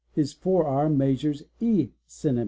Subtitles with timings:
[0.13, 2.39] His forearm measures ¢ cms.